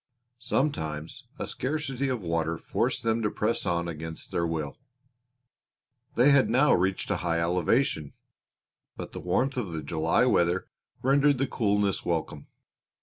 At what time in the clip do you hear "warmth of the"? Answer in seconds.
9.19-9.83